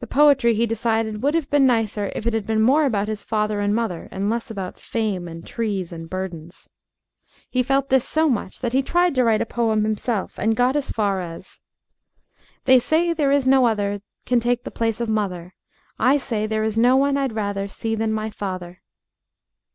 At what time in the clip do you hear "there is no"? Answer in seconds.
13.14-13.64, 16.46-16.98